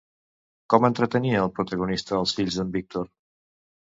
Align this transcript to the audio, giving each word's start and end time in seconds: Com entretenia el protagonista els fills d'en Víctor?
Com 0.73 0.85
entretenia 0.87 1.43
el 1.47 1.51
protagonista 1.59 2.17
els 2.21 2.35
fills 2.39 2.57
d'en 2.61 2.71
Víctor? 2.79 3.07